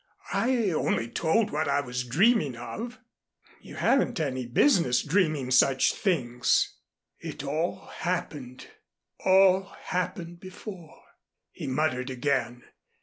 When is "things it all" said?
5.93-7.85